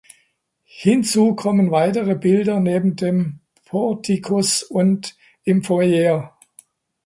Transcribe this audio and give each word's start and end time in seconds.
Hinzu 0.65 1.35
kommen 1.35 1.69
weitere 1.69 2.15
Bilder 2.15 2.59
neben 2.59 2.95
dem 2.95 3.41
Portikus 3.65 4.63
und 4.63 5.15
im 5.43 5.63
Foyer. 5.63 6.35